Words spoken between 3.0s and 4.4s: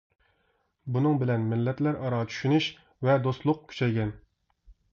ۋە دوستلۇق كۈچەيگەن.